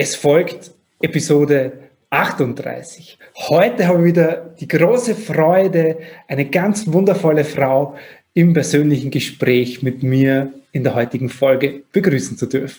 Es 0.00 0.14
folgt 0.14 0.70
Episode 1.02 1.72
38. 2.10 3.18
Heute 3.48 3.88
habe 3.88 3.98
ich 3.98 4.14
wieder 4.14 4.54
die 4.60 4.68
große 4.68 5.16
Freude, 5.16 5.98
eine 6.28 6.44
ganz 6.44 6.86
wundervolle 6.86 7.44
Frau 7.44 7.96
im 8.32 8.52
persönlichen 8.52 9.10
Gespräch 9.10 9.82
mit 9.82 10.04
mir 10.04 10.52
in 10.70 10.84
der 10.84 10.94
heutigen 10.94 11.28
Folge 11.28 11.82
begrüßen 11.90 12.36
zu 12.36 12.46
dürfen. 12.46 12.78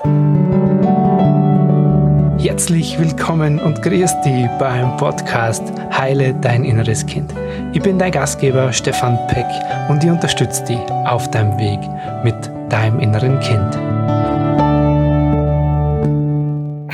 Herzlich 2.39 2.97
willkommen 2.97 3.59
und 3.59 3.81
grüß 3.81 4.21
dich 4.21 4.47
beim 4.57 4.95
Podcast 4.95 5.73
Heile 5.91 6.33
dein 6.41 6.63
inneres 6.63 7.05
Kind. 7.05 7.33
Ich 7.73 7.81
bin 7.81 7.99
dein 7.99 8.13
Gastgeber 8.13 8.71
Stefan 8.71 9.19
Peck 9.27 9.45
und 9.89 10.01
ich 10.05 10.09
unterstütze 10.09 10.63
dich 10.63 10.79
auf 11.05 11.29
deinem 11.31 11.59
Weg 11.59 11.81
mit 12.23 12.49
deinem 12.71 13.01
inneren 13.01 13.41
Kind. 13.41 14.28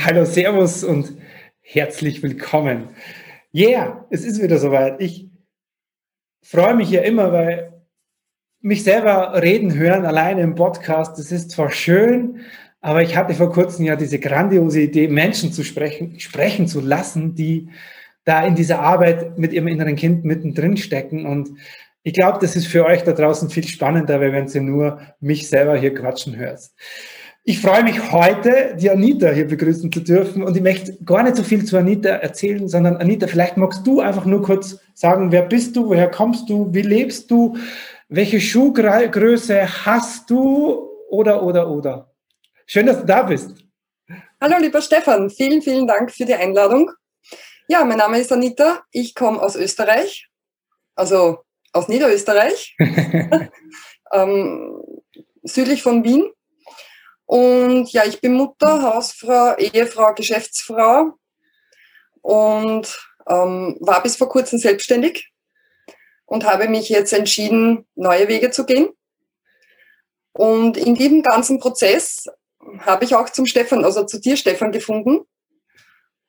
Hallo, 0.06 0.24
Servus 0.24 0.84
und 0.84 1.14
herzlich 1.62 2.22
willkommen. 2.22 2.90
Yeah, 3.52 4.06
es 4.08 4.24
ist 4.24 4.40
wieder 4.40 4.56
soweit. 4.58 5.00
Ich 5.00 5.28
freue 6.44 6.76
mich 6.76 6.90
ja 6.90 7.00
immer, 7.00 7.32
weil 7.32 7.82
mich 8.60 8.84
selber 8.84 9.42
reden 9.42 9.74
hören, 9.74 10.06
alleine 10.06 10.42
im 10.42 10.54
Podcast, 10.54 11.18
das 11.18 11.32
ist 11.32 11.50
zwar 11.50 11.72
schön, 11.72 12.38
aber 12.80 13.02
ich 13.02 13.16
hatte 13.16 13.34
vor 13.34 13.50
kurzem 13.50 13.84
ja 13.84 13.96
diese 13.96 14.20
grandiose 14.20 14.82
Idee, 14.82 15.08
Menschen 15.08 15.52
zu 15.52 15.64
sprechen, 15.64 16.20
sprechen 16.20 16.68
zu 16.68 16.80
lassen, 16.80 17.34
die 17.34 17.70
da 18.22 18.46
in 18.46 18.54
dieser 18.54 18.78
Arbeit 18.78 19.40
mit 19.40 19.52
ihrem 19.52 19.66
inneren 19.66 19.96
Kind 19.96 20.24
mittendrin 20.24 20.76
stecken. 20.76 21.26
Und 21.26 21.50
ich 22.04 22.12
glaube, 22.12 22.38
das 22.40 22.54
ist 22.54 22.68
für 22.68 22.84
euch 22.84 23.02
da 23.02 23.10
draußen 23.10 23.50
viel 23.50 23.66
spannender, 23.66 24.20
wenn 24.20 24.46
ihr 24.46 24.60
nur 24.60 25.00
mich 25.18 25.48
selber 25.48 25.76
hier 25.76 25.94
quatschen 25.94 26.36
hört. 26.36 26.60
Ich 27.48 27.60
freue 27.60 27.84
mich 27.84 28.10
heute, 28.10 28.74
die 28.76 28.90
Anita 28.90 29.30
hier 29.30 29.46
begrüßen 29.46 29.92
zu 29.92 30.00
dürfen 30.00 30.42
und 30.42 30.56
ich 30.56 30.62
möchte 30.64 30.96
gar 31.04 31.22
nicht 31.22 31.36
so 31.36 31.44
viel 31.44 31.64
zu 31.64 31.76
Anita 31.76 32.08
erzählen, 32.08 32.66
sondern 32.66 32.96
Anita, 32.96 33.28
vielleicht 33.28 33.56
magst 33.56 33.86
du 33.86 34.00
einfach 34.00 34.24
nur 34.24 34.42
kurz 34.42 34.80
sagen, 34.94 35.30
wer 35.30 35.42
bist 35.42 35.76
du, 35.76 35.86
woher 35.86 36.10
kommst 36.10 36.50
du, 36.50 36.74
wie 36.74 36.82
lebst 36.82 37.30
du, 37.30 37.56
welche 38.08 38.40
Schuhgröße 38.40 39.86
hast 39.86 40.28
du 40.28 40.90
oder, 41.08 41.44
oder, 41.44 41.70
oder. 41.70 42.10
Schön, 42.66 42.86
dass 42.86 42.98
du 42.98 43.06
da 43.06 43.22
bist. 43.22 43.54
Hallo, 44.40 44.56
lieber 44.58 44.82
Stefan, 44.82 45.30
vielen, 45.30 45.62
vielen 45.62 45.86
Dank 45.86 46.10
für 46.10 46.24
die 46.24 46.34
Einladung. 46.34 46.90
Ja, 47.68 47.84
mein 47.84 47.98
Name 47.98 48.18
ist 48.18 48.32
Anita, 48.32 48.82
ich 48.90 49.14
komme 49.14 49.40
aus 49.40 49.54
Österreich, 49.54 50.28
also 50.96 51.44
aus 51.72 51.86
Niederösterreich, 51.86 52.74
ähm, 54.12 54.82
südlich 55.44 55.84
von 55.84 56.02
Wien 56.02 56.28
und 57.26 57.92
ja, 57.92 58.04
ich 58.04 58.20
bin 58.20 58.34
Mutter, 58.34 58.82
Hausfrau, 58.82 59.56
Ehefrau, 59.56 60.14
Geschäftsfrau 60.14 61.12
und 62.22 62.98
ähm, 63.28 63.76
war 63.80 64.02
bis 64.02 64.16
vor 64.16 64.28
kurzem 64.28 64.58
selbstständig 64.60 65.32
und 66.24 66.44
habe 66.44 66.68
mich 66.68 66.88
jetzt 66.88 67.12
entschieden, 67.12 67.86
neue 67.96 68.28
Wege 68.28 68.50
zu 68.50 68.64
gehen. 68.64 68.88
Und 70.32 70.76
in 70.76 70.94
diesem 70.94 71.22
ganzen 71.22 71.58
Prozess 71.58 72.26
habe 72.80 73.04
ich 73.04 73.14
auch 73.14 73.30
zum 73.30 73.46
Stefan, 73.46 73.84
also 73.84 74.04
zu 74.04 74.20
dir, 74.20 74.36
Stefan, 74.36 74.70
gefunden. 74.70 75.20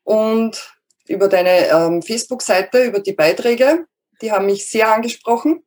Und 0.04 0.74
über 1.08 1.28
deine 1.28 1.68
ähm, 1.68 2.02
Facebook-Seite, 2.02 2.86
über 2.86 3.02
die 3.02 3.14
Beiträge, 3.14 3.86
die 4.22 4.32
haben 4.32 4.46
mich 4.46 4.68
sehr 4.70 4.92
angesprochen. 4.92 5.64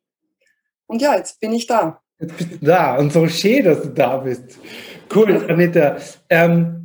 Und 0.87 1.01
ja, 1.01 1.15
jetzt 1.15 1.39
bin 1.39 1.53
ich 1.53 1.67
da. 1.67 2.01
Jetzt 2.19 2.37
bist 2.37 2.51
du 2.51 2.65
da 2.65 2.97
und 2.97 3.13
so 3.13 3.27
schön, 3.27 3.63
dass 3.63 3.81
du 3.81 3.89
da 3.89 4.17
bist. 4.17 4.57
Cool, 5.13 5.45
Anita. 5.49 5.97
Ähm, 6.29 6.81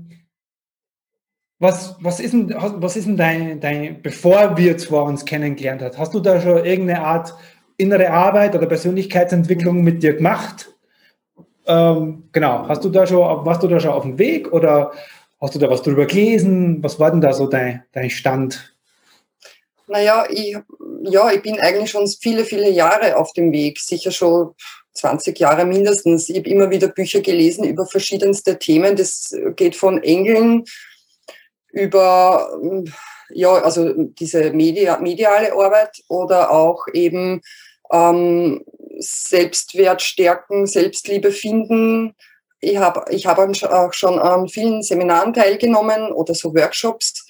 was, 1.58 1.96
was 2.00 2.20
ist 2.20 2.32
denn, 2.32 2.54
was 2.54 2.96
ist 2.96 3.06
denn 3.06 3.16
dein, 3.16 3.60
dein, 3.60 4.02
bevor 4.02 4.56
wir 4.56 4.76
zwar 4.76 5.04
uns 5.04 5.24
kennengelernt 5.24 5.80
haben, 5.82 5.96
hast 5.96 6.12
du 6.12 6.20
da 6.20 6.40
schon 6.40 6.64
irgendeine 6.64 7.02
Art 7.02 7.34
innere 7.76 8.10
Arbeit 8.10 8.54
oder 8.54 8.66
Persönlichkeitsentwicklung 8.66 9.82
mit 9.82 10.02
dir 10.02 10.14
gemacht? 10.14 10.74
Ähm, 11.66 12.28
genau, 12.32 12.68
hast 12.68 12.84
du 12.84 12.90
da 12.90 13.06
schon, 13.06 13.46
warst 13.46 13.62
du 13.62 13.68
da 13.68 13.80
schon 13.80 13.92
auf 13.92 14.02
dem 14.02 14.18
Weg 14.18 14.52
oder 14.52 14.92
hast 15.40 15.54
du 15.54 15.58
da 15.58 15.70
was 15.70 15.82
drüber 15.82 16.06
gelesen? 16.06 16.82
Was 16.82 17.00
war 17.00 17.10
denn 17.10 17.20
da 17.20 17.32
so 17.32 17.46
dein, 17.46 17.84
dein 17.92 18.10
Stand? 18.10 18.74
Naja, 19.86 20.26
ich, 20.28 20.58
ja, 21.04 21.30
ich 21.30 21.42
bin 21.42 21.60
eigentlich 21.60 21.90
schon 21.90 22.06
viele, 22.06 22.44
viele 22.44 22.70
Jahre 22.70 23.16
auf 23.16 23.32
dem 23.32 23.52
Weg, 23.52 23.78
sicher 23.78 24.10
schon 24.10 24.54
20 24.96 25.38
Jahre 25.38 25.64
mindestens. 25.64 26.28
Ich 26.28 26.38
habe 26.38 26.48
immer 26.48 26.70
wieder 26.70 26.88
Bücher 26.88 27.20
gelesen 27.20 27.64
über 27.64 27.86
verschiedenste 27.86 28.58
Themen. 28.58 28.96
Das 28.96 29.34
geht 29.56 29.76
von 29.76 30.02
Engeln 30.02 30.64
über 31.72 32.50
ja, 33.30 33.52
also 33.52 33.92
diese 33.94 34.52
Media, 34.52 34.98
mediale 34.98 35.52
Arbeit 35.52 36.02
oder 36.08 36.50
auch 36.50 36.86
eben 36.92 37.40
ähm, 37.92 38.64
Selbstwert 38.98 40.02
stärken, 40.02 40.66
Selbstliebe 40.66 41.30
finden. 41.30 42.14
Ich 42.60 42.78
habe 42.78 43.04
ich 43.10 43.26
hab 43.26 43.38
auch 43.38 43.92
schon 43.92 44.18
an 44.18 44.48
vielen 44.48 44.82
Seminaren 44.82 45.34
teilgenommen 45.34 46.12
oder 46.12 46.34
so 46.34 46.54
Workshops. 46.54 47.26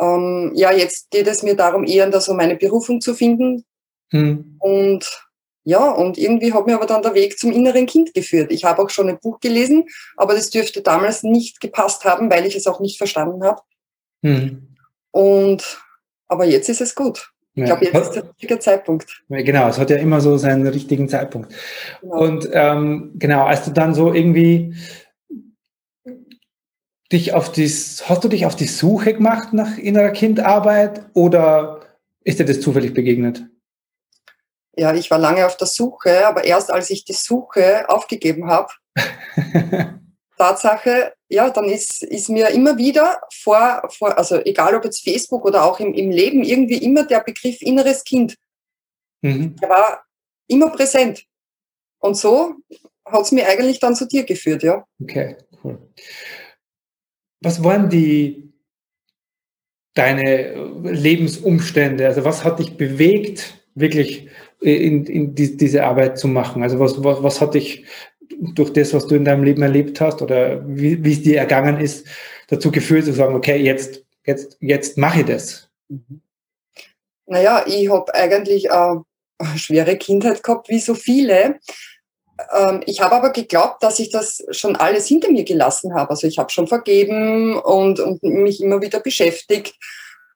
Ähm, 0.00 0.52
ja, 0.54 0.72
jetzt 0.72 1.10
geht 1.10 1.26
es 1.26 1.42
mir 1.42 1.54
darum, 1.54 1.84
eher 1.84 2.20
so 2.20 2.34
meine 2.34 2.56
Berufung 2.56 3.00
zu 3.00 3.14
finden. 3.14 3.64
Hm. 4.10 4.56
Und 4.58 5.27
ja, 5.68 5.90
und 5.90 6.16
irgendwie 6.16 6.54
hat 6.54 6.66
mir 6.66 6.76
aber 6.76 6.86
dann 6.86 7.02
der 7.02 7.12
Weg 7.12 7.38
zum 7.38 7.52
inneren 7.52 7.84
Kind 7.84 8.14
geführt. 8.14 8.50
Ich 8.50 8.64
habe 8.64 8.80
auch 8.80 8.88
schon 8.88 9.10
ein 9.10 9.18
Buch 9.20 9.38
gelesen, 9.38 9.84
aber 10.16 10.32
das 10.32 10.48
dürfte 10.48 10.80
damals 10.80 11.24
nicht 11.24 11.60
gepasst 11.60 12.06
haben, 12.06 12.30
weil 12.30 12.46
ich 12.46 12.56
es 12.56 12.66
auch 12.66 12.80
nicht 12.80 12.96
verstanden 12.96 13.44
habe. 13.44 13.60
Hm. 14.24 14.66
Und 15.10 15.78
aber 16.26 16.46
jetzt 16.46 16.70
ist 16.70 16.80
es 16.80 16.94
gut. 16.94 17.32
Ich 17.52 17.66
glaube, 17.66 17.84
jetzt 17.84 18.00
ist 18.00 18.12
der 18.12 18.30
richtige 18.30 18.58
Zeitpunkt. 18.60 19.22
Genau, 19.28 19.68
es 19.68 19.78
hat 19.78 19.90
ja 19.90 19.96
immer 19.96 20.22
so 20.22 20.38
seinen 20.38 20.66
richtigen 20.66 21.06
Zeitpunkt. 21.06 21.52
Genau. 22.00 22.18
Und 22.18 22.48
ähm, 22.50 23.10
genau, 23.16 23.44
als 23.44 23.66
du 23.66 23.70
dann 23.70 23.92
so 23.92 24.14
irgendwie 24.14 24.74
dich 27.12 27.34
auf 27.34 27.52
die, 27.52 27.66
hast 27.66 28.24
du 28.24 28.28
dich 28.28 28.46
auf 28.46 28.56
die 28.56 28.68
Suche 28.68 29.12
gemacht 29.12 29.52
nach 29.52 29.76
innerer 29.76 30.12
Kindarbeit 30.12 31.02
oder 31.12 31.80
ist 32.24 32.38
dir 32.38 32.46
das 32.46 32.62
zufällig 32.62 32.94
begegnet? 32.94 33.44
Ja, 34.78 34.94
ich 34.94 35.10
war 35.10 35.18
lange 35.18 35.44
auf 35.44 35.56
der 35.56 35.66
Suche, 35.66 36.26
aber 36.26 36.44
erst 36.44 36.70
als 36.70 36.88
ich 36.90 37.04
die 37.04 37.12
Suche 37.12 37.88
aufgegeben 37.88 38.46
habe, 38.46 38.72
Tatsache, 40.38 41.14
ja, 41.28 41.50
dann 41.50 41.64
ist, 41.64 42.02
ist 42.02 42.28
mir 42.28 42.48
immer 42.50 42.78
wieder 42.78 43.20
vor, 43.32 43.82
vor, 43.90 44.16
also 44.16 44.36
egal 44.44 44.74
ob 44.76 44.84
jetzt 44.84 45.02
Facebook 45.02 45.44
oder 45.44 45.64
auch 45.64 45.80
im, 45.80 45.92
im 45.94 46.10
Leben, 46.10 46.42
irgendwie 46.44 46.78
immer 46.78 47.04
der 47.04 47.20
Begriff 47.20 47.60
inneres 47.60 48.04
Kind. 48.04 48.36
Mhm. 49.22 49.56
Der 49.56 49.68
war 49.68 50.04
immer 50.46 50.70
präsent. 50.70 51.24
Und 51.98 52.16
so 52.16 52.54
hat 53.04 53.22
es 53.22 53.32
mir 53.32 53.48
eigentlich 53.48 53.80
dann 53.80 53.96
zu 53.96 54.06
dir 54.06 54.24
geführt, 54.24 54.62
ja. 54.62 54.86
Okay, 55.02 55.36
cool. 55.64 55.78
Was 57.40 57.62
waren 57.62 57.90
die 57.90 58.52
deine 59.94 60.54
Lebensumstände? 60.84 62.06
Also 62.06 62.24
was 62.24 62.44
hat 62.44 62.60
dich 62.60 62.76
bewegt, 62.76 63.57
wirklich 63.80 64.28
in, 64.60 65.06
in 65.06 65.34
die, 65.34 65.56
diese 65.56 65.84
Arbeit 65.84 66.18
zu 66.18 66.28
machen? 66.28 66.62
Also 66.62 66.78
was, 66.78 67.02
was, 67.02 67.22
was 67.22 67.40
hat 67.40 67.54
dich 67.54 67.84
durch 68.40 68.72
das, 68.72 68.94
was 68.94 69.06
du 69.06 69.14
in 69.14 69.24
deinem 69.24 69.44
Leben 69.44 69.62
erlebt 69.62 70.00
hast 70.00 70.22
oder 70.22 70.62
wie, 70.66 71.02
wie 71.04 71.12
es 71.12 71.22
dir 71.22 71.38
ergangen 71.38 71.80
ist, 71.80 72.06
dazu 72.48 72.70
geführt 72.70 73.04
zu 73.04 73.12
sagen, 73.12 73.34
okay, 73.34 73.56
jetzt, 73.56 74.04
jetzt, 74.24 74.56
jetzt 74.60 74.98
mache 74.98 75.20
ich 75.20 75.26
das? 75.26 75.68
Mhm. 75.88 76.20
Naja, 77.26 77.64
ich 77.66 77.90
habe 77.90 78.14
eigentlich 78.14 78.72
eine 78.72 79.04
schwere 79.56 79.96
Kindheit 79.96 80.42
gehabt, 80.42 80.68
wie 80.70 80.80
so 80.80 80.94
viele. 80.94 81.60
Ähm, 82.56 82.82
ich 82.86 83.00
habe 83.00 83.14
aber 83.14 83.30
geglaubt, 83.30 83.82
dass 83.82 83.98
ich 83.98 84.10
das 84.10 84.42
schon 84.50 84.76
alles 84.76 85.06
hinter 85.06 85.30
mir 85.30 85.44
gelassen 85.44 85.94
habe. 85.94 86.10
Also 86.10 86.26
ich 86.26 86.38
habe 86.38 86.50
schon 86.50 86.66
vergeben 86.66 87.58
und, 87.58 88.00
und 88.00 88.22
mich 88.22 88.62
immer 88.62 88.80
wieder 88.80 89.00
beschäftigt. 89.00 89.74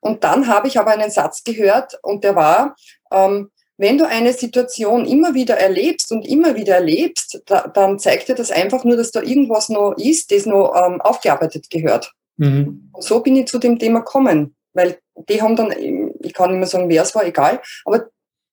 Und 0.01 0.25
dann 0.25 0.49
habe 0.49 0.69
ich 0.69 0.79
aber 0.79 0.91
einen 0.91 1.11
Satz 1.11 1.45
gehört 1.45 1.99
und 2.03 2.25
der 2.25 2.35
war, 2.35 2.75
ähm, 3.15 3.51
wenn 3.79 3.99
du 3.99 4.07
eine 4.07 4.33
Situation 4.33 5.07
immer 5.07 5.35
wieder 5.35 5.57
erlebst 5.57 6.13
und 6.13 6.27
immer 6.27 6.55
wieder 6.55 6.77
erlebst, 6.77 7.43
da, 7.47 7.67
dann 7.69 7.99
zeigt 7.99 8.29
dir 8.29 8.35
das 8.35 8.51
einfach 8.51 8.85
nur, 8.85 8.97
dass 8.97 9.11
da 9.11 9.23
irgendwas 9.23 9.69
noch 9.69 9.95
ist, 9.97 10.31
das 10.31 10.47
noch 10.47 10.75
ähm, 10.77 11.01
aufgearbeitet 11.01 11.69
gehört. 11.71 12.13
Mhm. 12.37 12.91
Und 12.93 13.03
so 13.03 13.21
bin 13.21 13.37
ich 13.37 13.47
zu 13.47 13.59
dem 13.59 13.79
Thema 13.79 14.01
gekommen, 14.01 14.55
weil 14.73 14.99
die 15.29 15.43
haben 15.43 15.57
dann, 15.57 15.73
ich 16.21 16.33
kann 16.33 16.51
nicht 16.51 16.59
mehr 16.59 16.69
sagen, 16.69 16.89
wer 16.89 17.03
es 17.03 17.15
war, 17.15 17.25
egal, 17.25 17.61
aber 17.85 18.09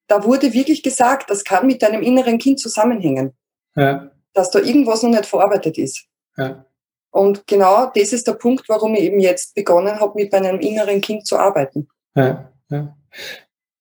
da 0.07 0.23
wurde 0.23 0.53
wirklich 0.53 0.81
gesagt, 0.83 1.29
das 1.29 1.43
kann 1.43 1.67
mit 1.67 1.81
deinem 1.81 2.01
inneren 2.01 2.39
Kind 2.39 2.59
zusammenhängen. 2.59 3.33
Ja. 3.75 4.11
Dass 4.33 4.51
da 4.51 4.59
irgendwas 4.59 5.03
noch 5.03 5.11
nicht 5.11 5.25
verarbeitet 5.25 5.77
ist. 5.77 6.05
Ja. 6.37 6.65
Und 7.11 7.47
genau 7.47 7.91
das 7.93 8.13
ist 8.13 8.27
der 8.27 8.33
Punkt, 8.33 8.67
warum 8.69 8.95
ich 8.95 9.01
eben 9.01 9.19
jetzt 9.19 9.55
begonnen 9.55 9.99
habe, 9.99 10.13
mit 10.15 10.31
meinem 10.31 10.59
inneren 10.59 11.01
Kind 11.01 11.25
zu 11.25 11.37
arbeiten. 11.37 11.87
Ja, 12.15 12.51
ja. 12.69 12.95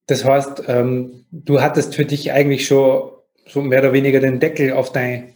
Das 0.08 0.24
heißt, 0.24 0.64
ähm, 0.66 1.24
du 1.30 1.60
hattest 1.60 1.94
für 1.94 2.04
dich 2.04 2.32
eigentlich 2.32 2.66
schon 2.66 3.12
so 3.46 3.62
mehr 3.62 3.80
oder 3.80 3.92
weniger 3.92 4.20
den 4.20 4.40
Deckel 4.40 4.72
auf 4.72 4.92
dein, 4.92 5.34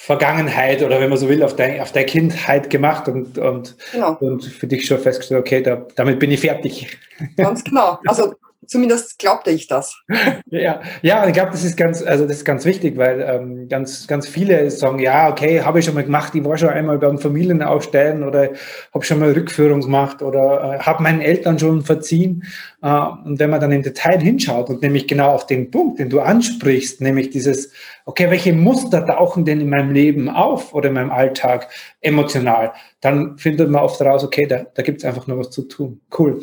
Vergangenheit 0.00 0.80
oder 0.84 1.00
wenn 1.00 1.10
man 1.10 1.18
so 1.18 1.28
will, 1.28 1.42
auf 1.42 1.56
deine 1.56 1.82
auf 1.82 1.90
dein 1.90 2.06
Kindheit 2.06 2.70
gemacht 2.70 3.08
und, 3.08 3.36
und, 3.36 3.76
genau. 3.90 4.16
und 4.20 4.44
für 4.44 4.68
dich 4.68 4.86
schon 4.86 5.00
festgestellt, 5.00 5.40
okay, 5.40 5.60
da, 5.60 5.84
damit 5.96 6.20
bin 6.20 6.30
ich 6.30 6.38
fertig. 6.38 6.96
Ganz 7.36 7.64
genau. 7.64 7.98
Also 8.06 8.36
Zumindest 8.66 9.18
glaubte 9.18 9.50
ich 9.50 9.66
das. 9.66 9.96
Ja, 10.50 10.80
ja, 11.02 11.26
ich 11.26 11.34
glaube, 11.34 11.50
das 11.50 11.62
ist 11.62 11.76
ganz, 11.76 12.02
also 12.02 12.26
das 12.26 12.38
ist 12.38 12.44
ganz 12.44 12.64
wichtig, 12.64 12.96
weil 12.96 13.20
ähm, 13.20 13.68
ganz, 13.68 14.06
ganz 14.06 14.26
viele 14.26 14.70
sagen, 14.70 14.98
ja, 14.98 15.28
okay, 15.30 15.60
habe 15.60 15.78
ich 15.78 15.84
schon 15.84 15.94
mal 15.94 16.04
gemacht, 16.04 16.34
ich 16.34 16.42
war 16.42 16.56
schon 16.56 16.70
einmal 16.70 16.98
beim 16.98 17.18
Familienaufstellen 17.18 18.22
oder 18.22 18.50
habe 18.94 19.04
schon 19.04 19.18
mal 19.18 19.32
Rückführung 19.32 19.82
gemacht 19.82 20.22
oder 20.22 20.76
äh, 20.76 20.78
habe 20.78 21.02
meinen 21.02 21.20
Eltern 21.20 21.58
schon 21.58 21.82
verziehen. 21.82 22.44
Äh, 22.82 22.88
und 22.88 23.38
wenn 23.38 23.50
man 23.50 23.60
dann 23.60 23.72
im 23.72 23.82
Detail 23.82 24.20
hinschaut 24.20 24.70
und 24.70 24.80
nämlich 24.80 25.06
genau 25.06 25.32
auf 25.32 25.46
den 25.46 25.70
Punkt, 25.70 25.98
den 25.98 26.08
du 26.08 26.20
ansprichst, 26.20 27.02
nämlich 27.02 27.28
dieses, 27.28 27.70
okay, 28.06 28.30
welche 28.30 28.54
Muster 28.54 29.04
tauchen 29.04 29.44
denn 29.44 29.60
in 29.60 29.68
meinem 29.68 29.92
Leben 29.92 30.30
auf 30.30 30.72
oder 30.74 30.88
in 30.88 30.94
meinem 30.94 31.10
Alltag 31.10 31.68
emotional, 32.00 32.72
dann 33.02 33.36
findet 33.36 33.70
man 33.70 33.82
oft 33.82 34.00
raus, 34.00 34.24
okay, 34.24 34.46
da, 34.46 34.64
da 34.74 34.82
gibt 34.82 34.98
es 34.98 35.04
einfach 35.04 35.26
nur 35.26 35.38
was 35.38 35.50
zu 35.50 35.62
tun. 35.62 36.00
Cool. 36.18 36.40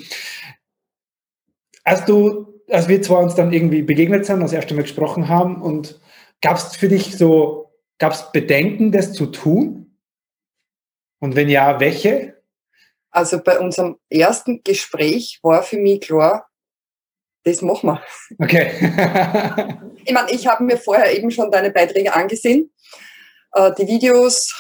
Als 1.86 2.04
du, 2.04 2.62
als 2.70 2.90
wir 2.90 3.02
zwar 3.02 3.20
uns 3.20 3.36
dann 3.36 3.54
irgendwie 3.54 3.84
begegnet 3.84 4.26
sind, 4.26 4.42
das 4.42 4.54
erste 4.54 4.74
Mal 4.74 4.82
gesprochen 4.82 5.30
haben, 5.30 5.62
und 5.62 6.02
gab 6.42 6.58
es 6.58 6.76
für 6.76 6.90
dich 6.90 7.18
so, 7.18 7.72
gab 7.98 8.12
es 8.12 8.32
Bedenken, 8.32 8.92
das 8.92 9.14
zu 9.14 9.28
tun? 9.28 9.98
Und 11.20 11.36
wenn 11.36 11.48
ja, 11.48 11.80
welche? 11.80 12.42
Also 13.12 13.42
bei 13.42 13.60
unserem 13.60 13.98
ersten 14.10 14.62
Gespräch 14.64 15.40
war 15.42 15.64
für 15.64 15.78
mich 15.78 16.02
klar, 16.02 16.50
das 17.44 17.62
machen 17.62 17.88
wir. 17.88 18.02
Okay. 18.40 18.72
ich 20.04 20.14
meine, 20.14 20.32
ich 20.32 20.48
habe 20.48 20.64
mir 20.64 20.78
vorher 20.78 21.16
eben 21.16 21.32
schon 21.32 21.52
deine 21.52 21.72
Beiträge 21.72 22.14
angesehen, 22.14 22.72
äh, 23.54 23.72
die 23.78 23.88
Videos, 23.88 24.54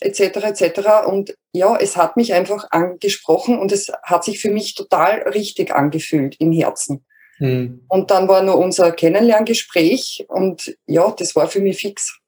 etc. 0.00 0.20
etc. 0.20 1.06
Und 1.06 1.36
ja, 1.52 1.76
es 1.76 1.96
hat 1.96 2.16
mich 2.16 2.34
einfach 2.34 2.66
angesprochen 2.70 3.58
und 3.58 3.72
es 3.72 3.92
hat 4.02 4.24
sich 4.24 4.40
für 4.40 4.50
mich 4.50 4.74
total 4.74 5.22
richtig 5.28 5.74
angefühlt 5.74 6.36
im 6.40 6.52
Herzen. 6.52 7.04
Mhm. 7.38 7.84
Und 7.88 8.10
dann 8.10 8.28
war 8.28 8.42
nur 8.42 8.58
unser 8.58 8.92
Kennenlerngespräch 8.92 10.26
und 10.28 10.76
ja, 10.86 11.10
das 11.10 11.34
war 11.34 11.48
für 11.48 11.60
mich 11.60 11.78
fix. 11.78 12.18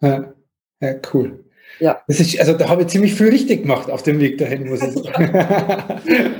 Ja, 0.00 0.32
ja 0.80 0.94
cool. 1.12 1.44
Ja. 1.78 2.02
Das 2.06 2.20
ist, 2.20 2.38
also 2.38 2.52
da 2.52 2.68
habe 2.68 2.82
ich 2.82 2.88
ziemlich 2.88 3.14
viel 3.14 3.30
richtig 3.30 3.62
gemacht 3.62 3.90
auf 3.90 4.02
dem 4.02 4.20
Weg 4.20 4.38
dahin, 4.38 4.68
muss 4.68 4.82
ich 4.82 4.92
sagen. 5.02 5.32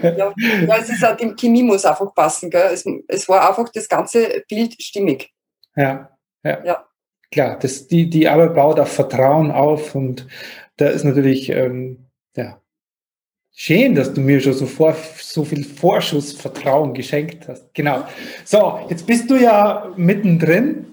ja. 0.03 0.35
ja, 0.35 0.77
es 0.79 0.91
ist 0.91 1.05
auch, 1.05 1.17
die 1.17 1.35
Chemie 1.35 1.63
muss 1.63 1.85
einfach 1.85 2.15
passen. 2.15 2.51
Gell? 2.51 2.71
Es, 2.73 2.85
es 3.09 3.29
war 3.29 3.49
einfach 3.49 3.71
das 3.71 3.89
ganze 3.89 4.45
Bild 4.49 4.81
stimmig. 4.81 5.31
Ja, 5.77 6.11
ja. 6.45 6.65
ja. 6.65 6.87
Klar, 7.33 7.59
das, 7.61 7.87
die, 7.87 8.11
die 8.11 8.29
Arbeit 8.29 8.55
baut 8.55 8.81
auf 8.81 8.93
Vertrauen 8.93 9.51
auf 9.51 9.95
und 9.95 10.27
da 10.77 10.89
ist 10.89 11.05
natürlich, 11.05 11.51
ähm, 11.51 11.99
ja, 12.37 12.61
schön, 13.55 13.95
dass 13.95 14.13
du 14.15 14.21
mir 14.21 14.41
schon 14.41 14.55
so, 14.55 14.67
vor, 14.67 14.97
so 15.19 15.45
viel 15.45 15.63
Vorschussvertrauen 15.63 16.95
geschenkt 16.95 17.47
hast. 17.47 17.73
Genau. 17.75 18.05
So, 18.45 18.81
jetzt 18.89 19.07
bist 19.07 19.31
du 19.31 19.37
ja 19.37 19.93
mittendrin. 19.97 20.87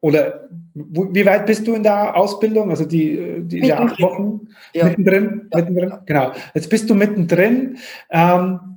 Oder 0.00 0.48
wie 0.74 1.26
weit 1.26 1.46
bist 1.46 1.66
du 1.66 1.74
in 1.74 1.82
der 1.82 2.16
Ausbildung? 2.16 2.70
Also 2.70 2.84
die, 2.84 3.42
die 3.42 3.58
ja, 3.58 3.78
acht 3.78 4.00
Wochen 4.00 4.48
ja. 4.72 4.86
mittendrin, 4.86 5.48
ja. 5.52 5.60
mittendrin. 5.60 5.92
Genau. 6.06 6.32
Jetzt 6.54 6.70
bist 6.70 6.88
du 6.88 6.94
mittendrin. 6.94 7.78
Ähm, 8.10 8.71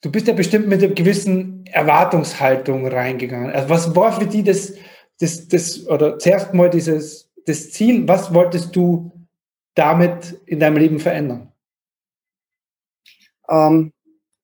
du 0.00 0.10
bist 0.10 0.26
ja 0.26 0.32
bestimmt 0.32 0.68
mit 0.68 0.82
einer 0.82 0.94
gewissen 0.94 1.64
Erwartungshaltung 1.66 2.86
reingegangen. 2.86 3.52
Also 3.52 3.68
was 3.68 3.96
war 3.96 4.18
für 4.18 4.26
die 4.26 4.42
das, 4.42 4.74
das, 5.18 5.48
das 5.48 5.86
oder 5.86 6.18
zuerst 6.18 6.54
mal 6.54 6.70
dieses 6.70 7.30
das 7.46 7.70
Ziel, 7.70 8.06
was 8.06 8.32
wolltest 8.34 8.74
du 8.76 9.12
damit 9.74 10.40
in 10.46 10.60
deinem 10.60 10.76
Leben 10.76 11.00
verändern? 11.00 11.52
Ähm, 13.48 13.92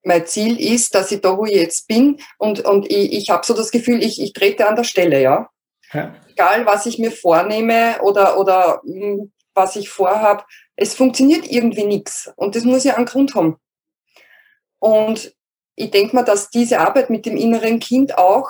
mein 0.03 0.27
Ziel 0.27 0.59
ist, 0.59 0.95
dass 0.95 1.13
ich 1.13 1.21
da, 1.21 1.37
wo 1.37 1.45
ich 1.45 1.55
jetzt 1.55 1.89
bin, 1.89 2.21
und, 2.39 2.61
und 2.61 2.91
ich, 2.91 3.13
ich 3.13 3.31
habe 3.31 3.45
so 3.45 3.55
das 3.55 3.71
Gefühl, 3.71 4.03
ich, 4.03 4.21
ich 4.21 4.33
trete 4.33 4.67
an 4.67 4.77
der 4.77 4.85
Stelle, 4.85 5.21
ja? 5.21 5.51
ja. 5.93 6.15
Egal, 6.29 6.65
was 6.67 6.87
ich 6.87 6.99
mir 6.99 7.11
vornehme 7.11 8.01
oder, 8.03 8.39
oder 8.39 8.81
mh, 8.85 9.07
hm, 9.07 9.33
was 9.55 9.77
ich 9.77 9.89
vorhabe, 9.89 10.45
es 10.77 10.95
funktioniert 10.95 11.51
irgendwie 11.51 11.85
nichts. 11.85 12.31
Und 12.37 12.55
das 12.55 12.65
muss 12.65 12.85
ja 12.85 12.95
einen 12.97 13.07
Grund 13.07 13.35
haben. 13.35 13.57
Und 14.79 15.36
ich 15.77 15.91
denke 15.91 16.17
mal, 16.17 16.25
dass 16.25 16.51
diese 16.51 16.81
Arbeit 16.81 17.11
mit 17.11 17.27
dem 17.27 17.37
inneren 17.37 17.79
Kind 17.79 18.17
auch 18.19 18.49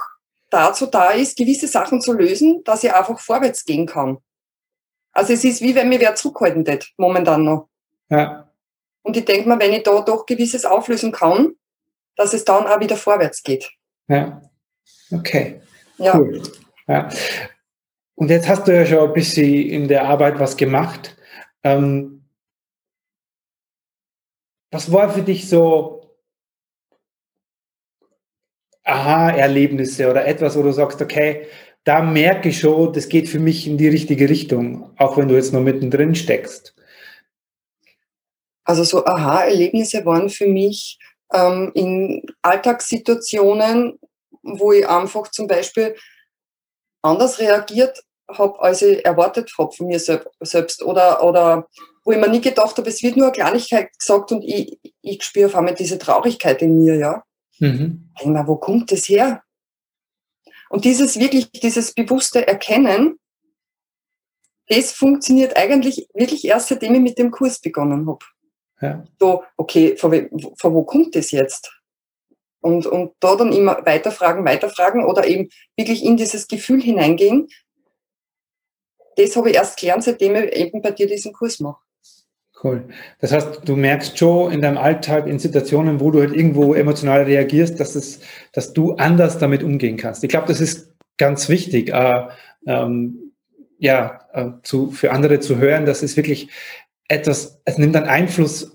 dazu 0.48 0.86
da 0.86 1.10
ist, 1.10 1.36
gewisse 1.36 1.66
Sachen 1.66 2.00
zu 2.00 2.12
lösen, 2.12 2.62
dass 2.64 2.84
ich 2.84 2.94
einfach 2.94 3.18
vorwärts 3.18 3.64
gehen 3.64 3.86
kann. 3.86 4.18
Also 5.12 5.32
es 5.32 5.44
ist 5.44 5.60
wie 5.60 5.74
wenn 5.74 5.88
mir 5.88 6.00
wer 6.00 6.14
zurückhalten 6.14 6.64
tät, 6.64 6.92
momentan 6.96 7.44
noch. 7.44 7.68
Ja. 8.08 8.48
Und 9.02 9.16
ich 9.16 9.24
denke 9.24 9.48
mal, 9.48 9.58
wenn 9.58 9.72
ich 9.72 9.82
da 9.82 10.00
doch 10.00 10.24
gewisses 10.24 10.64
auflösen 10.64 11.10
kann, 11.10 11.54
dass 12.14 12.32
es 12.32 12.44
dann 12.44 12.66
auch 12.66 12.80
wieder 12.80 12.96
vorwärts 12.96 13.42
geht. 13.42 13.70
Ja. 14.08 14.40
Okay. 15.12 15.60
Ja. 15.98 16.16
Cool. 16.16 16.42
Ja. 16.86 17.08
Und 18.14 18.30
jetzt 18.30 18.48
hast 18.48 18.66
du 18.66 18.74
ja 18.74 18.86
schon 18.86 19.08
ein 19.08 19.12
bisschen 19.12 19.68
in 19.68 19.88
der 19.88 20.04
Arbeit 20.04 20.38
was 20.38 20.56
gemacht. 20.56 21.16
Ähm, 21.62 22.24
was 24.70 24.92
war 24.92 25.10
für 25.10 25.22
dich 25.22 25.48
so 25.48 26.05
Aha-Erlebnisse 28.86 30.08
oder 30.10 30.26
etwas, 30.26 30.56
wo 30.56 30.62
du 30.62 30.72
sagst, 30.72 31.02
okay, 31.02 31.46
da 31.84 32.02
merke 32.02 32.48
ich 32.48 32.60
schon, 32.60 32.92
das 32.92 33.08
geht 33.08 33.28
für 33.28 33.38
mich 33.38 33.66
in 33.66 33.78
die 33.78 33.88
richtige 33.88 34.28
Richtung, 34.28 34.90
auch 34.96 35.16
wenn 35.16 35.28
du 35.28 35.34
jetzt 35.34 35.52
noch 35.52 35.60
mittendrin 35.60 36.14
steckst. 36.14 36.74
Also 38.64 38.82
so 38.82 39.04
Aha-Erlebnisse 39.04 40.04
waren 40.04 40.28
für 40.28 40.46
mich 40.46 40.98
ähm, 41.32 41.70
in 41.74 42.22
Alltagssituationen, 42.42 43.98
wo 44.42 44.72
ich 44.72 44.88
einfach 44.88 45.28
zum 45.30 45.46
Beispiel 45.46 45.94
anders 47.02 47.38
reagiert 47.38 48.02
habe, 48.28 48.60
als 48.60 48.82
ich 48.82 49.04
erwartet 49.04 49.52
habe 49.58 49.72
von 49.72 49.86
mir 49.86 50.00
selbst 50.00 50.82
oder, 50.82 51.22
oder 51.22 51.68
wo 52.04 52.12
ich 52.12 52.18
mir 52.18 52.28
nie 52.28 52.40
gedacht 52.40 52.76
habe, 52.76 52.88
es 52.88 53.02
wird 53.02 53.16
nur 53.16 53.26
eine 53.26 53.32
Kleinigkeit 53.32 53.96
gesagt 53.98 54.32
und 54.32 54.42
ich, 54.42 54.78
ich 55.02 55.22
spüre 55.22 55.46
auf 55.46 55.56
einmal 55.56 55.74
diese 55.74 55.98
Traurigkeit 55.98 56.62
in 56.62 56.78
mir, 56.78 56.96
ja. 56.96 57.22
Mhm. 57.58 58.10
Denke 58.18 58.30
mir, 58.30 58.46
wo 58.46 58.56
kommt 58.56 58.92
das 58.92 59.08
her? 59.08 59.42
Und 60.68 60.84
dieses 60.84 61.18
wirklich, 61.18 61.50
dieses 61.50 61.94
bewusste 61.94 62.46
Erkennen, 62.46 63.18
das 64.68 64.92
funktioniert 64.92 65.56
eigentlich 65.56 66.08
wirklich 66.12 66.44
erst 66.44 66.68
seitdem 66.68 66.94
ich 66.94 67.00
mit 67.00 67.18
dem 67.18 67.30
Kurs 67.30 67.60
begonnen 67.60 68.06
habe. 68.08 68.24
Ja. 68.80 69.04
So, 69.20 69.44
okay, 69.56 69.96
von, 69.96 70.28
von 70.58 70.74
wo 70.74 70.82
kommt 70.82 71.14
das 71.14 71.30
jetzt? 71.30 71.72
Und, 72.60 72.84
und 72.86 73.12
da 73.20 73.36
dann 73.36 73.52
immer 73.52 73.86
weiterfragen, 73.86 74.44
weiterfragen 74.44 75.04
oder 75.04 75.26
eben 75.26 75.48
wirklich 75.76 76.04
in 76.04 76.16
dieses 76.16 76.48
Gefühl 76.48 76.82
hineingehen. 76.82 77.48
Das 79.16 79.36
habe 79.36 79.50
ich 79.50 79.56
erst 79.56 79.78
gelernt, 79.78 80.02
seitdem 80.02 80.34
ich 80.34 80.52
eben 80.52 80.82
bei 80.82 80.90
dir 80.90 81.06
diesen 81.06 81.32
Kurs 81.32 81.60
mache. 81.60 81.85
Cool. 82.62 82.88
Das 83.20 83.32
heißt, 83.32 83.60
du 83.66 83.76
merkst 83.76 84.18
schon 84.18 84.50
in 84.50 84.62
deinem 84.62 84.78
Alltag, 84.78 85.26
in 85.26 85.38
Situationen, 85.38 86.00
wo 86.00 86.10
du 86.10 86.20
halt 86.20 86.32
irgendwo 86.32 86.74
emotional 86.74 87.22
reagierst, 87.24 87.78
dass, 87.78 87.94
es, 87.94 88.20
dass 88.52 88.72
du 88.72 88.94
anders 88.94 89.38
damit 89.38 89.62
umgehen 89.62 89.98
kannst. 89.98 90.24
Ich 90.24 90.30
glaube, 90.30 90.46
das 90.46 90.60
ist 90.60 90.90
ganz 91.18 91.48
wichtig, 91.50 91.90
äh, 91.90 92.28
ähm, 92.66 93.32
ja, 93.78 94.26
äh, 94.32 94.50
zu, 94.62 94.90
für 94.90 95.12
andere 95.12 95.40
zu 95.40 95.58
hören, 95.58 95.84
dass 95.84 96.02
es 96.02 96.16
wirklich 96.16 96.48
etwas, 97.08 97.60
es 97.66 97.76
nimmt 97.76 97.94
einen 97.94 98.08
Einfluss 98.08 98.74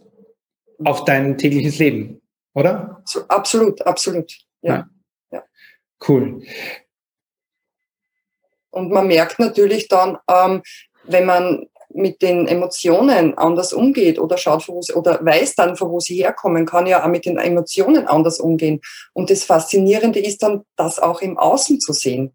auf 0.83 1.03
dein 1.05 1.37
tägliches 1.39 1.79
Leben, 1.79 2.21
oder? 2.53 3.03
Absolut, 3.29 3.81
absolut. 3.85 4.31
Ja. 4.61 4.75
ja. 4.75 4.89
ja. 5.31 5.43
Cool. 6.07 6.43
Und 8.69 8.91
man 8.91 9.07
merkt 9.07 9.39
natürlich 9.39 9.87
dann, 9.87 10.17
ähm, 10.29 10.61
wenn 11.03 11.25
man 11.25 11.67
mit 11.93 12.21
den 12.21 12.47
Emotionen 12.47 13.37
anders 13.37 13.73
umgeht 13.73 14.19
oder 14.19 14.37
schaut, 14.37 14.67
wo 14.67 14.81
sie, 14.81 14.93
oder 14.93 15.23
weiß 15.23 15.55
dann, 15.55 15.75
von 15.75 15.91
wo 15.91 15.99
sie 15.99 16.15
herkommen, 16.15 16.65
kann 16.65 16.87
ja 16.87 17.03
auch 17.03 17.07
mit 17.09 17.25
den 17.25 17.37
Emotionen 17.37 18.07
anders 18.07 18.39
umgehen. 18.39 18.81
Und 19.13 19.29
das 19.29 19.43
Faszinierende 19.43 20.19
ist 20.19 20.43
dann, 20.43 20.61
das 20.75 20.99
auch 20.99 21.21
im 21.21 21.37
Außen 21.37 21.79
zu 21.79 21.93
sehen. 21.93 22.33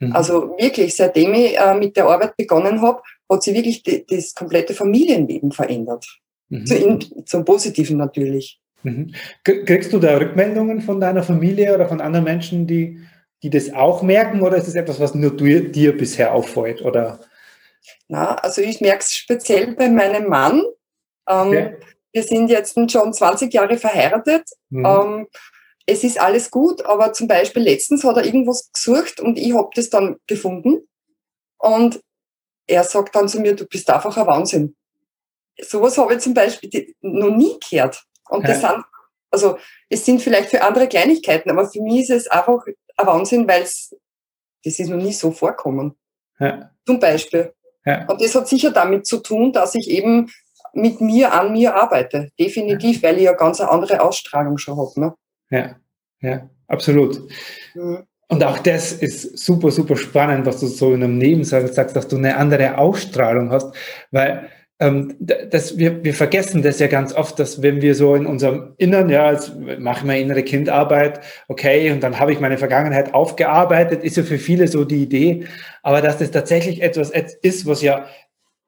Mhm. 0.00 0.12
Also 0.12 0.54
wirklich, 0.58 0.94
seitdem 0.94 1.34
ich 1.34 1.58
äh, 1.58 1.74
mit 1.74 1.96
der 1.96 2.06
Arbeit 2.06 2.36
begonnen 2.36 2.82
habe, 2.82 3.02
hat 3.30 3.42
sich 3.42 3.54
wirklich 3.54 3.82
die, 3.82 4.06
das 4.06 4.34
komplette 4.34 4.74
Familienleben 4.74 5.52
verändert. 5.52 6.06
Mhm. 6.48 6.66
Zu, 6.66 6.74
in, 6.76 7.26
zum 7.26 7.44
Positiven 7.44 7.96
natürlich. 7.96 8.60
Mhm. 8.82 9.12
Kriegst 9.44 9.92
du 9.92 9.98
da 9.98 10.16
Rückmeldungen 10.16 10.80
von 10.80 11.00
deiner 11.00 11.22
Familie 11.22 11.74
oder 11.74 11.88
von 11.88 12.00
anderen 12.00 12.24
Menschen, 12.24 12.66
die, 12.66 13.00
die 13.42 13.50
das 13.50 13.72
auch 13.72 14.02
merken, 14.02 14.40
oder 14.42 14.56
ist 14.56 14.68
es 14.68 14.74
etwas, 14.74 15.00
was 15.00 15.14
nur 15.14 15.36
dir, 15.36 15.70
dir 15.70 15.96
bisher 15.96 16.34
auffällt? 16.34 16.82
Oder? 16.82 17.20
Na, 18.08 18.34
also 18.36 18.62
ich 18.62 18.80
merke 18.80 19.00
es 19.00 19.12
speziell 19.12 19.74
bei 19.74 19.88
meinem 19.88 20.28
Mann. 20.28 20.62
Ähm, 21.28 21.48
okay. 21.48 21.76
Wir 22.12 22.22
sind 22.22 22.48
jetzt 22.48 22.78
schon 22.90 23.12
20 23.12 23.52
Jahre 23.52 23.76
verheiratet. 23.76 24.48
Mhm. 24.70 24.84
Ähm, 24.84 25.26
es 25.86 26.04
ist 26.04 26.20
alles 26.20 26.50
gut, 26.50 26.84
aber 26.84 27.12
zum 27.12 27.28
Beispiel 27.28 27.62
letztens 27.62 28.04
hat 28.04 28.16
er 28.16 28.24
irgendwas 28.24 28.70
gesucht 28.72 29.20
und 29.20 29.38
ich 29.38 29.54
habe 29.54 29.70
das 29.74 29.88
dann 29.88 30.16
gefunden. 30.26 30.86
Und 31.58 32.00
er 32.66 32.84
sagt 32.84 33.16
dann 33.16 33.28
zu 33.28 33.40
mir, 33.40 33.56
du 33.56 33.66
bist 33.66 33.88
einfach 33.90 34.16
ein 34.16 34.26
Wahnsinn. 34.26 34.76
Sowas 35.60 35.96
habe 35.96 36.14
ich 36.14 36.20
zum 36.20 36.34
Beispiel 36.34 36.94
noch 37.00 37.34
nie 37.34 37.58
gehört. 37.68 38.04
Und 38.28 38.42
ja. 38.42 38.48
das 38.48 38.60
sind, 38.60 38.84
also 39.30 39.58
es 39.88 40.04
sind 40.04 40.20
vielleicht 40.20 40.50
für 40.50 40.62
andere 40.62 40.88
Kleinigkeiten, 40.88 41.50
aber 41.50 41.68
für 41.68 41.80
mich 41.80 42.02
ist 42.02 42.10
es 42.10 42.28
einfach 42.28 42.62
ein 42.96 43.06
Wahnsinn, 43.06 43.48
weil 43.48 43.62
es, 43.62 43.96
das 44.62 44.78
ist 44.78 44.88
noch 44.88 45.02
nie 45.02 45.12
so 45.12 45.30
vorkommen. 45.30 45.96
Ja. 46.38 46.70
Zum 46.86 47.00
Beispiel. 47.00 47.54
Ja. 47.88 48.04
Und 48.06 48.20
das 48.20 48.34
hat 48.34 48.46
sicher 48.46 48.70
damit 48.70 49.06
zu 49.06 49.16
tun, 49.16 49.50
dass 49.50 49.74
ich 49.74 49.88
eben 49.88 50.30
mit 50.74 51.00
mir 51.00 51.32
an 51.32 51.52
mir 51.52 51.74
arbeite. 51.74 52.28
Definitiv, 52.38 53.02
weil 53.02 53.16
ich 53.16 53.22
ja 53.22 53.32
ganz 53.32 53.62
eine 53.62 53.70
andere 53.70 54.02
Ausstrahlung 54.02 54.58
schon 54.58 54.76
habe. 54.76 55.00
Ne? 55.00 55.14
Ja, 55.50 55.76
ja, 56.20 56.50
absolut. 56.66 57.18
Mhm. 57.74 58.04
Und 58.28 58.44
auch 58.44 58.58
das 58.58 58.92
ist 58.92 59.38
super, 59.38 59.70
super 59.70 59.96
spannend, 59.96 60.44
was 60.44 60.60
du 60.60 60.66
so 60.66 60.92
in 60.92 61.02
einem 61.02 61.16
Nebensatz 61.16 61.74
sagst, 61.74 61.96
dass 61.96 62.08
du 62.08 62.18
eine 62.18 62.36
andere 62.36 62.76
Ausstrahlung 62.76 63.50
hast, 63.50 63.74
weil 64.10 64.50
ähm, 64.80 65.16
das, 65.18 65.76
wir, 65.76 66.04
wir 66.04 66.14
vergessen 66.14 66.62
das 66.62 66.78
ja 66.78 66.86
ganz 66.86 67.12
oft, 67.12 67.38
dass 67.38 67.62
wenn 67.62 67.82
wir 67.82 67.94
so 67.94 68.14
in 68.14 68.26
unserem 68.26 68.74
Innern, 68.76 69.10
ja, 69.10 69.32
jetzt 69.32 69.52
mache 69.78 70.00
ich 70.00 70.04
meine 70.04 70.20
innere 70.20 70.42
Kindarbeit, 70.44 71.20
okay, 71.48 71.90
und 71.90 72.02
dann 72.02 72.18
habe 72.18 72.32
ich 72.32 72.40
meine 72.40 72.58
Vergangenheit 72.58 73.12
aufgearbeitet, 73.12 74.04
ist 74.04 74.16
ja 74.16 74.22
für 74.22 74.38
viele 74.38 74.68
so 74.68 74.84
die 74.84 75.02
Idee, 75.02 75.46
aber 75.82 76.00
dass 76.00 76.18
das 76.18 76.30
tatsächlich 76.30 76.82
etwas 76.82 77.10
ist, 77.42 77.66
was 77.66 77.82
ja 77.82 78.06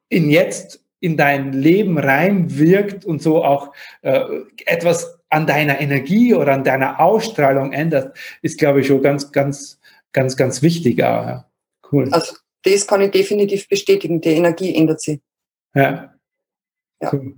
in 0.09 0.31
jetzt 0.31 0.83
in 0.99 1.17
dein 1.17 1.53
Leben 1.53 1.97
reinwirkt 1.99 3.05
und 3.05 3.23
so 3.23 3.43
auch 3.45 3.73
äh, 4.03 4.21
etwas 4.67 5.19
an 5.31 5.47
deiner 5.47 5.81
Energie 5.81 6.35
oder 6.35 6.53
an 6.53 6.65
deiner 6.65 7.01
Ausstrahlung 7.01 7.73
ändert, 7.73 8.17
ist, 8.43 8.59
glaube 8.59 8.81
ich, 8.81 8.89
schon 8.89 9.01
ganz, 9.01 9.33
ganz, 9.33 9.81
ganz, 10.13 10.37
ganz 10.37 10.61
wichtig. 10.61 10.99
Ja. 10.99 11.47
Cool. 11.91 12.09
Also 12.13 12.35
das 12.65 12.87
kann 12.87 13.01
ich 13.01 13.13
definitiv 13.13 13.69
bestätigen. 13.69 14.21
Die 14.21 14.31
Energie 14.31 14.75
ändert 14.75 15.01
sich. 15.01 15.21
Ja. 15.75 16.15
ja. 17.01 17.13
Cool. 17.13 17.35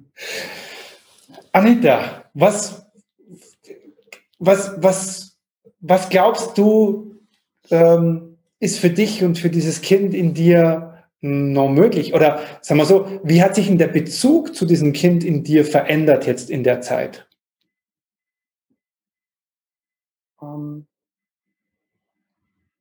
Anita, 1.52 2.24
was, 2.34 2.86
was, 4.38 4.72
was, 4.82 5.36
was 5.80 6.08
glaubst 6.08 6.56
du, 6.58 7.16
ähm, 7.70 8.38
ist 8.58 8.78
für 8.78 8.90
dich 8.90 9.22
und 9.24 9.38
für 9.38 9.50
dieses 9.50 9.80
Kind 9.80 10.14
in 10.14 10.34
dir 10.34 11.04
noch 11.20 11.68
möglich? 11.68 12.14
Oder 12.14 12.40
sagen 12.60 12.80
wir 12.80 12.86
so, 12.86 13.20
wie 13.22 13.42
hat 13.42 13.54
sich 13.54 13.66
denn 13.66 13.78
der 13.78 13.88
Bezug 13.88 14.54
zu 14.54 14.66
diesem 14.66 14.92
Kind 14.92 15.24
in 15.24 15.44
dir 15.44 15.64
verändert 15.64 16.26
jetzt 16.26 16.50
in 16.50 16.64
der 16.64 16.80
Zeit? 16.80 17.28
Um. 20.38 20.48
Ähm. 20.48 20.86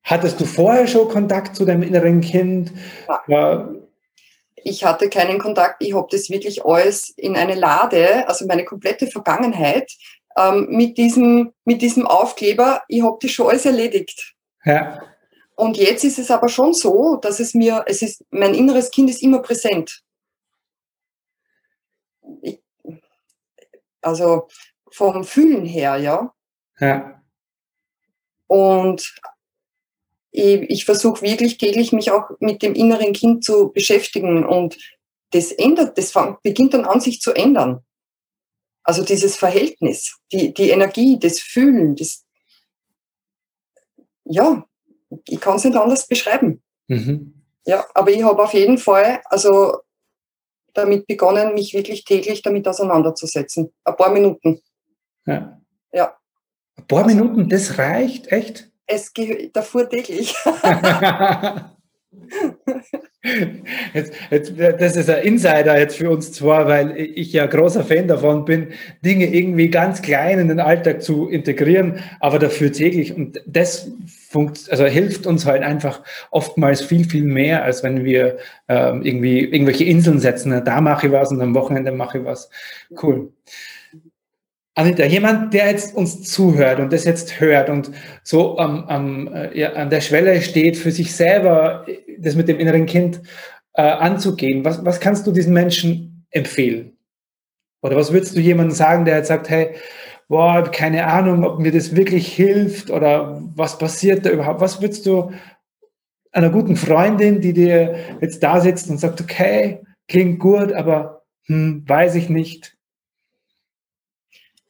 Hattest 0.04 0.42
du 0.42 0.46
vorher 0.46 0.88
schon 0.88 1.08
Kontakt 1.08 1.56
zu 1.56 1.64
deinem 1.64 1.84
inneren 1.84 2.22
Kind? 2.22 2.74
Ja. 3.28 3.70
Ich 4.64 4.84
hatte 4.84 5.10
keinen 5.10 5.40
Kontakt. 5.40 5.84
Ich 5.84 5.94
habe 5.94 6.08
das 6.12 6.30
wirklich 6.30 6.66
alles 6.66 7.10
in 7.18 7.36
eine 7.36 7.56
Lade, 7.56 8.28
also 8.28 8.46
meine 8.46 8.66
komplette 8.66 9.08
Vergangenheit, 9.08 9.92
ähm, 10.38 10.68
mit, 10.70 10.98
diesem, 10.98 11.54
mit 11.66 11.82
diesem 11.82 12.06
Aufkleber. 12.06 12.84
Ich 12.88 13.02
habe 13.02 13.18
das 13.22 13.32
schon 13.32 13.48
alles 13.48 13.66
erledigt. 13.66 14.36
Ja. 14.66 15.02
Und 15.56 15.78
jetzt 15.78 16.04
ist 16.04 16.20
es 16.20 16.32
aber 16.32 16.50
schon 16.50 16.74
so, 16.74 17.18
dass 17.18 17.40
es 17.40 17.54
mir, 17.54 17.84
es 17.88 18.02
ist, 18.02 18.24
mein 18.32 18.54
inneres 18.54 18.92
Kind 18.92 19.10
ist 19.10 19.22
immer 19.22 19.40
präsent. 19.40 20.02
Ich, 22.42 22.60
also 24.02 24.48
vom 24.92 25.24
Fühlen 25.24 25.66
her, 25.66 25.98
ja. 25.98 26.34
Ja. 26.80 27.22
Und 28.48 29.16
ich, 30.32 30.62
ich 30.70 30.86
versuche 30.86 31.22
wirklich 31.22 31.58
täglich 31.58 31.92
mich 31.92 32.12
auch 32.12 32.30
mit 32.40 32.62
dem 32.62 32.74
inneren 32.74 33.14
Kind 33.14 33.44
zu 33.44 33.72
beschäftigen 33.72 34.46
und 34.46 34.78
das 35.32 35.52
ändert, 35.52 35.98
das 35.98 36.14
beginnt 36.44 36.74
dann 36.74 36.86
an 36.86 37.00
sich 37.00 37.22
zu 37.22 37.34
ändern. 37.34 37.82
Also 38.84 39.04
dieses 39.04 39.36
Verhältnis, 39.36 40.18
die, 40.32 40.54
die 40.54 40.72
Energie, 40.72 41.20
das 41.20 41.40
Fühlen, 41.40 41.96
das, 41.96 42.26
ja, 44.26 44.66
ich 45.28 45.40
kann 45.40 45.58
es 45.58 45.64
nicht 45.64 45.78
anders 45.78 46.08
beschreiben. 46.08 46.62
Mhm. 46.88 47.44
Ja, 47.66 47.86
aber 47.94 48.12
ich 48.12 48.24
habe 48.24 48.44
auf 48.44 48.54
jeden 48.54 48.78
Fall 48.78 49.22
also 49.26 49.78
damit 50.74 51.06
begonnen, 51.06 51.54
mich 51.54 51.74
wirklich 51.74 52.06
täglich 52.06 52.42
damit 52.42 52.68
auseinanderzusetzen. 52.68 53.72
Ein 53.84 53.96
paar 53.96 54.12
Minuten. 54.12 54.62
Ja. 55.26 55.62
ja. 55.92 56.18
Ein 56.78 56.88
paar 56.88 57.06
Minuten, 57.06 57.50
das 57.50 57.78
reicht, 57.78 58.32
echt? 58.32 58.71
Es 58.94 59.14
geht 59.14 59.56
davor 59.56 59.88
täglich. 59.90 60.36
Jetzt, 63.94 64.14
jetzt, 64.32 64.54
das 64.58 64.96
ist 64.96 65.10
ein 65.10 65.24
Insider 65.24 65.78
jetzt 65.78 65.98
für 65.98 66.10
uns 66.10 66.32
zwar, 66.32 66.68
weil 66.68 66.98
ich 66.98 67.32
ja 67.34 67.46
großer 67.46 67.84
Fan 67.84 68.08
davon 68.08 68.46
bin, 68.46 68.70
Dinge 69.06 69.28
irgendwie 69.28 69.70
ganz 69.70 70.02
klein 70.02 70.40
in 70.40 70.48
den 70.48 70.60
Alltag 70.60 71.04
zu 71.04 71.30
integrieren, 71.30 72.00
aber 72.20 72.40
dafür 72.40 72.72
täglich. 72.72 73.16
Und 73.16 73.40
das 73.46 73.92
funkt, 74.30 74.72
also 74.72 74.86
hilft 74.86 75.28
uns 75.28 75.46
halt 75.46 75.62
einfach 75.62 76.02
oftmals 76.32 76.82
viel, 76.82 77.08
viel 77.08 77.24
mehr, 77.24 77.64
als 77.64 77.84
wenn 77.84 78.04
wir 78.04 78.40
ähm, 78.68 79.04
irgendwie 79.04 79.42
irgendwelche 79.42 79.86
Inseln 79.86 80.20
setzen. 80.20 80.66
Da 80.66 80.82
mache 80.82 81.08
ich 81.08 81.14
was 81.14 81.32
und 81.32 81.42
am 81.42 81.54
Wochenende 81.54 81.92
mache 81.92 82.18
ich 82.20 82.26
was. 82.26 82.50
Cool. 83.02 83.32
Anita, 84.74 85.04
jemand, 85.04 85.54
der 85.54 85.70
jetzt 85.70 85.96
uns 85.96 86.24
zuhört 86.24 86.80
und 86.80 86.94
das 86.94 87.04
jetzt 87.04 87.42
hört 87.42 87.70
und 87.70 87.92
so 88.24 88.58
am, 88.58 88.86
am, 88.86 89.28
äh, 89.34 89.58
ja, 89.58 89.74
an 89.74 89.90
der 89.90 90.00
Schwelle 90.00 90.42
steht, 90.42 90.78
für 90.78 90.92
sich 90.92 91.14
selber 91.14 91.86
das 92.20 92.36
mit 92.36 92.48
dem 92.48 92.58
inneren 92.58 92.86
Kind 92.86 93.22
äh, 93.74 93.82
anzugehen, 93.82 94.64
was, 94.64 94.84
was 94.86 95.00
kannst 95.00 95.28
du 95.28 95.32
diesen 95.32 95.54
Menschen 95.54 96.26
empfehlen? 96.32 96.98
Oder 97.82 97.98
was 97.98 98.14
würdest 98.14 98.36
du 98.36 98.40
jemandem 98.40 98.76
sagen, 98.76 99.06
der 99.06 99.18
jetzt 99.18 99.28
sagt, 99.28 99.50
hey, 99.50 99.76
boah, 100.30 100.64
keine 100.72 101.06
Ahnung, 101.06 101.44
ob 101.44 101.60
mir 101.60 101.72
das 101.72 101.96
wirklich 101.96 102.34
hilft 102.34 102.90
oder 102.92 103.42
was 103.56 103.78
passiert 103.78 104.26
da 104.26 104.30
überhaupt? 104.30 104.62
Was 104.62 104.82
würdest 104.82 105.06
du 105.06 105.32
einer 106.32 106.50
guten 106.50 106.78
Freundin, 106.78 107.42
die 107.42 107.52
dir 107.52 107.96
jetzt 108.22 108.42
da 108.42 108.62
sitzt 108.62 108.90
und 108.90 109.00
sagt, 109.00 109.20
okay, 109.20 109.82
klingt 110.08 110.40
gut, 110.40 110.72
aber 110.72 111.24
hm, 111.48 111.84
weiß 111.86 112.16
ich 112.16 112.30
nicht, 112.30 112.78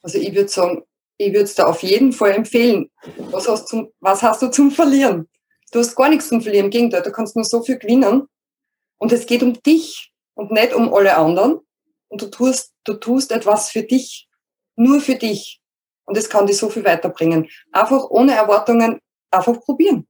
also 0.01 0.17
ich 0.17 0.34
würde 0.34 0.50
sagen, 0.50 0.84
ich 1.17 1.34
würde 1.34 1.43
es 1.43 1.55
da 1.55 1.65
auf 1.65 1.84
jeden 1.84 2.13
Fall 2.13 2.31
empfehlen. 2.31 2.89
Was 3.29 3.48
hast, 3.48 3.67
zum, 3.67 3.89
was 4.00 4.24
hast 4.24 4.41
du 4.41 4.50
zum 4.50 4.72
Verlieren? 4.72 5.29
Du 5.72 5.79
hast 5.79 5.96
gar 5.96 6.10
nichts 6.10 6.29
zum 6.29 6.41
Verlieren. 6.41 6.65
Im 6.65 6.72
Gegenteil, 6.72 7.03
du 7.03 7.12
kannst 7.12 7.36
nur 7.36 7.46
so 7.46 7.62
viel 7.63 7.77
gewinnen. 7.77 8.27
Und 8.98 9.12
es 9.12 9.25
geht 9.25 9.43
um 9.43 9.53
dich 9.62 10.12
und 10.34 10.51
nicht 10.51 10.74
um 10.74 10.93
alle 10.93 11.15
anderen. 11.15 11.60
Und 12.08 12.22
du 12.22 12.27
tust, 12.27 12.74
du 12.86 12.96
tust 12.96 13.31
etwas 13.31 13.70
für 13.70 13.84
dich. 13.84 14.27
Nur 14.75 15.00
für 15.00 15.15
dich. 15.15 15.60
Und 16.05 16.17
es 16.17 16.29
kann 16.29 16.48
dich 16.48 16.58
so 16.58 16.70
viel 16.70 16.84
weiterbringen. 16.84 17.48
Einfach 17.72 18.10
ohne 18.10 18.34
Erwartungen, 18.34 19.00
einfach 19.29 19.60
probieren. 19.62 20.08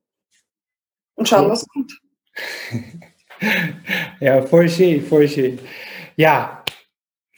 Und 1.16 1.28
schauen, 1.28 1.50
was 1.50 1.68
kommt. 1.68 1.92
Ja, 4.20 4.40
voll 4.44 4.70
schön, 4.70 5.04
voll 5.04 5.28
schön. 5.28 5.58
Ja, 6.16 6.61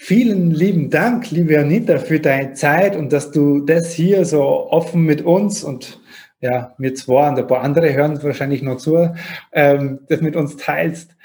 Vielen 0.06 0.52
lieben 0.52 0.90
Dank, 0.90 1.32
liebe 1.32 1.58
Anita, 1.58 1.98
für 1.98 2.20
deine 2.20 2.52
Zeit 2.56 2.98
und 2.98 3.14
dass 3.14 3.32
du 3.32 3.62
das 3.62 3.94
hier 3.94 4.26
so 4.26 4.42
offen 4.44 5.04
mit 5.04 5.22
uns 5.22 5.64
und 5.64 6.02
ja, 6.42 6.76
wir 6.78 6.94
zwei 6.94 7.30
und 7.30 7.40
ein 7.40 7.48
paar 7.48 7.62
andere 7.62 7.94
hören 7.94 8.22
wahrscheinlich 8.22 8.62
noch 8.64 8.76
zu, 8.76 9.16
ähm, 9.54 10.02
das 10.10 10.20
mit 10.20 10.36
uns 10.36 10.58
teilst. 10.58 11.16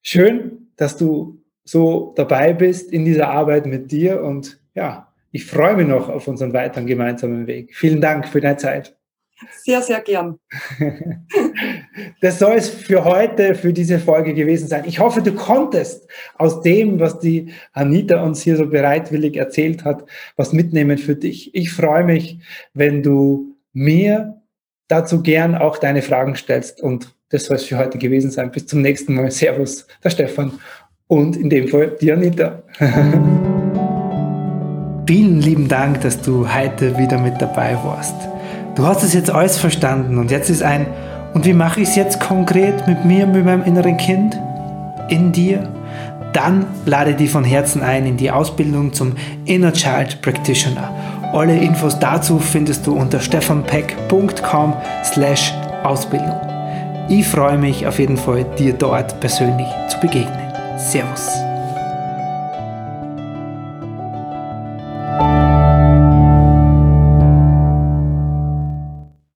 Schön, 0.00 0.68
dass 0.76 0.96
du 0.96 1.42
so 1.62 2.14
dabei 2.16 2.54
bist 2.54 2.90
in 2.90 3.04
dieser 3.04 3.28
Arbeit 3.28 3.66
mit 3.66 3.92
dir 3.92 4.22
und 4.22 4.58
ja, 4.74 5.12
ich 5.30 5.44
freue 5.44 5.76
mich 5.76 5.86
noch 5.86 6.08
auf 6.08 6.26
unseren 6.26 6.54
weiteren 6.54 6.86
gemeinsamen 6.86 7.46
Weg. 7.46 7.76
Vielen 7.76 8.00
Dank 8.00 8.26
für 8.26 8.40
deine 8.40 8.56
Zeit. 8.56 8.96
Sehr, 9.62 9.82
sehr 9.82 10.00
gern. 10.00 10.38
Das 12.20 12.38
soll 12.38 12.54
es 12.54 12.68
für 12.68 13.04
heute, 13.04 13.54
für 13.54 13.72
diese 13.72 13.98
Folge 13.98 14.34
gewesen 14.34 14.68
sein. 14.68 14.84
Ich 14.86 14.98
hoffe, 14.98 15.22
du 15.22 15.32
konntest 15.32 16.08
aus 16.36 16.60
dem, 16.62 17.00
was 17.00 17.18
die 17.18 17.52
Anita 17.72 18.22
uns 18.22 18.42
hier 18.42 18.56
so 18.56 18.66
bereitwillig 18.66 19.36
erzählt 19.36 19.84
hat, 19.84 20.04
was 20.36 20.52
mitnehmen 20.52 20.98
für 20.98 21.16
dich. 21.16 21.54
Ich 21.54 21.72
freue 21.72 22.04
mich, 22.04 22.38
wenn 22.74 23.02
du 23.02 23.56
mir 23.72 24.40
dazu 24.88 25.22
gern 25.22 25.54
auch 25.54 25.78
deine 25.78 26.02
Fragen 26.02 26.34
stellst. 26.36 26.82
Und 26.82 27.14
das 27.30 27.44
soll 27.44 27.56
es 27.56 27.64
für 27.64 27.78
heute 27.78 27.98
gewesen 27.98 28.30
sein. 28.30 28.50
Bis 28.50 28.66
zum 28.66 28.82
nächsten 28.82 29.14
Mal. 29.14 29.30
Servus, 29.30 29.86
der 30.02 30.10
Stefan. 30.10 30.52
Und 31.06 31.36
in 31.36 31.48
dem 31.50 31.68
Fall 31.68 31.96
die 32.00 32.12
Anita. 32.12 32.62
Vielen 35.06 35.40
lieben 35.40 35.66
Dank, 35.66 36.02
dass 36.02 36.20
du 36.22 36.52
heute 36.54 36.96
wieder 36.96 37.18
mit 37.18 37.40
dabei 37.40 37.76
warst. 37.82 38.14
Du 38.76 38.86
hast 38.86 39.02
es 39.02 39.12
jetzt 39.12 39.28
alles 39.30 39.58
verstanden 39.58 40.18
und 40.18 40.30
jetzt 40.30 40.50
ist 40.50 40.62
ein, 40.62 40.86
und 41.34 41.44
wie 41.44 41.52
mache 41.52 41.80
ich 41.80 41.88
es 41.88 41.96
jetzt 41.96 42.20
konkret 42.20 42.86
mit 42.86 43.04
mir, 43.04 43.26
mit 43.26 43.44
meinem 43.44 43.64
inneren 43.64 43.96
Kind? 43.96 44.38
In 45.08 45.32
dir? 45.32 45.68
Dann 46.32 46.66
lade 46.86 47.14
dich 47.14 47.30
von 47.30 47.44
Herzen 47.44 47.82
ein 47.82 48.06
in 48.06 48.16
die 48.16 48.30
Ausbildung 48.30 48.92
zum 48.92 49.14
Inner 49.44 49.72
Child 49.72 50.22
Practitioner. 50.22 50.92
Alle 51.32 51.56
Infos 51.56 51.98
dazu 51.98 52.38
findest 52.38 52.86
du 52.86 52.94
unter 52.94 53.20
stefanpeck.com 53.20 54.74
slash 55.04 55.52
Ausbildung. 55.82 56.40
Ich 57.08 57.26
freue 57.26 57.58
mich 57.58 57.86
auf 57.86 57.98
jeden 57.98 58.16
Fall, 58.16 58.44
dir 58.58 58.72
dort 58.72 59.18
persönlich 59.20 59.68
zu 59.88 59.98
begegnen. 59.98 60.52
Servus. 60.76 61.49